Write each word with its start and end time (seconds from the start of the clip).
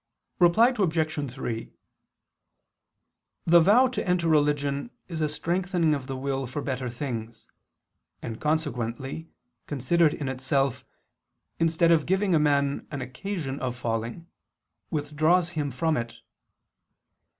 Reply 0.39 0.73
Obj. 0.75 1.31
3: 1.31 1.71
The 3.45 3.59
vow 3.59 3.87
to 3.89 4.07
enter 4.07 4.27
religion 4.27 4.89
is 5.07 5.21
a 5.21 5.29
strengthening 5.29 5.93
of 5.93 6.07
the 6.07 6.17
will 6.17 6.47
for 6.47 6.59
better 6.59 6.89
things, 6.89 7.45
and 8.19 8.41
consequently, 8.41 9.29
considered 9.67 10.15
in 10.15 10.27
itself, 10.27 10.83
instead 11.59 11.91
of 11.91 12.07
giving 12.07 12.33
a 12.33 12.39
man 12.39 12.87
an 12.89 13.01
occasion 13.03 13.59
of 13.59 13.75
falling, 13.75 14.25
withdraws 14.89 15.51
him 15.51 15.69
from 15.69 15.95
it. 15.97 16.15